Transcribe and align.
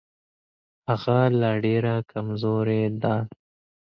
هغه 0.87 1.17
لا 1.39 1.51
ډېره 1.65 1.93
کمزورې 2.11 2.83
ده. 3.01 3.15